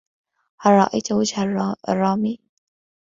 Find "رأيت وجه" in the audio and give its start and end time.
0.73-1.43